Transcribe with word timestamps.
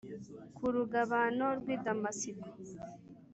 ku 0.55 0.65
rugabano 0.75 1.45
rw’ 1.59 1.65
i 1.75 1.77
damasiko 1.83 2.47